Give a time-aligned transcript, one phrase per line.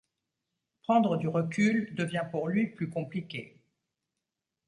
[0.81, 3.61] Prendre du recul devient pour lui plus compliqué.